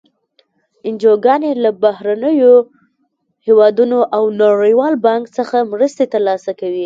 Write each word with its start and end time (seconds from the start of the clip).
انجوګانې 0.87 1.51
له 1.63 1.69
بهرنیو 1.83 2.55
هېوادونو 3.45 3.99
او 4.15 4.23
نړیوال 4.43 4.93
بانک 5.05 5.23
څخه 5.37 5.57
مرستې 5.71 6.03
تر 6.13 6.21
لاسه 6.27 6.51
کوي. 6.59 6.79